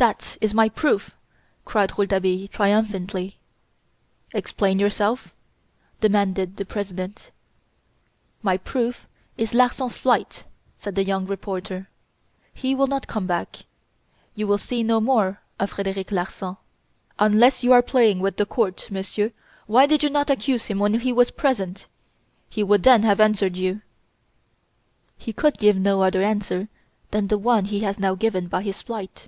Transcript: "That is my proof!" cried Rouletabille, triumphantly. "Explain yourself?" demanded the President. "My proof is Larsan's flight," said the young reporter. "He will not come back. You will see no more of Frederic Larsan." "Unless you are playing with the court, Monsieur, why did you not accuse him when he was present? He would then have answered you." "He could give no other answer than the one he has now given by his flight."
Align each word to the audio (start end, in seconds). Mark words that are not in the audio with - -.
"That 0.00 0.38
is 0.40 0.54
my 0.54 0.68
proof!" 0.68 1.10
cried 1.64 1.98
Rouletabille, 1.98 2.46
triumphantly. 2.46 3.40
"Explain 4.32 4.78
yourself?" 4.78 5.34
demanded 6.00 6.56
the 6.56 6.64
President. 6.64 7.32
"My 8.40 8.58
proof 8.58 9.08
is 9.36 9.54
Larsan's 9.54 9.98
flight," 9.98 10.44
said 10.76 10.94
the 10.94 11.02
young 11.02 11.26
reporter. 11.26 11.88
"He 12.54 12.76
will 12.76 12.86
not 12.86 13.08
come 13.08 13.26
back. 13.26 13.62
You 14.36 14.46
will 14.46 14.56
see 14.56 14.84
no 14.84 15.00
more 15.00 15.40
of 15.58 15.70
Frederic 15.70 16.12
Larsan." 16.12 16.58
"Unless 17.18 17.64
you 17.64 17.72
are 17.72 17.82
playing 17.82 18.20
with 18.20 18.36
the 18.36 18.46
court, 18.46 18.86
Monsieur, 18.92 19.32
why 19.66 19.86
did 19.86 20.04
you 20.04 20.10
not 20.10 20.30
accuse 20.30 20.66
him 20.66 20.78
when 20.78 20.94
he 21.00 21.12
was 21.12 21.32
present? 21.32 21.88
He 22.48 22.62
would 22.62 22.84
then 22.84 23.02
have 23.02 23.18
answered 23.18 23.56
you." 23.56 23.82
"He 25.16 25.32
could 25.32 25.58
give 25.58 25.74
no 25.76 26.04
other 26.04 26.22
answer 26.22 26.68
than 27.10 27.26
the 27.26 27.36
one 27.36 27.64
he 27.64 27.80
has 27.80 27.98
now 27.98 28.14
given 28.14 28.46
by 28.46 28.62
his 28.62 28.80
flight." 28.80 29.26